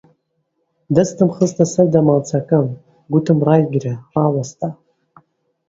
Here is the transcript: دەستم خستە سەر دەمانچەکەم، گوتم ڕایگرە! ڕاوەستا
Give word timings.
دەستم 0.95 1.29
خستە 1.35 1.65
سەر 1.73 1.87
دەمانچەکەم، 1.95 2.65
گوتم 3.13 3.37
ڕایگرە! 3.47 3.93
ڕاوەستا 4.13 4.69